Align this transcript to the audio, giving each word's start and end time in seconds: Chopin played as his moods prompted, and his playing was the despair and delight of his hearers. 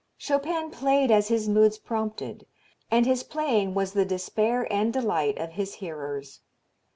Chopin 0.17 0.71
played 0.71 1.11
as 1.11 1.27
his 1.27 1.47
moods 1.47 1.77
prompted, 1.77 2.47
and 2.89 3.05
his 3.05 3.21
playing 3.21 3.75
was 3.75 3.93
the 3.93 4.03
despair 4.03 4.65
and 4.73 4.91
delight 4.91 5.37
of 5.37 5.51
his 5.51 5.75
hearers. 5.75 6.39